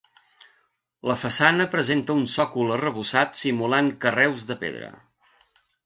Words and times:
La 1.11 1.17
façana 1.23 1.67
presenta 1.75 2.17
un 2.21 2.25
sòcol 2.37 2.75
arrebossat 2.79 3.39
simulant 3.45 3.93
carreus 4.07 4.49
de 4.53 4.63
pedra. 4.65 4.93